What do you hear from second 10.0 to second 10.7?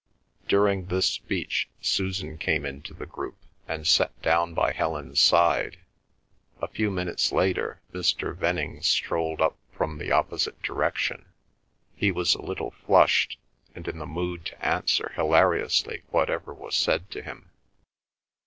opposite